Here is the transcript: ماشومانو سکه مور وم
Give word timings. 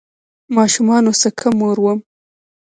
ماشومانو 0.55 1.11
سکه 1.21 1.49
مور 1.59 1.77
وم 1.83 1.99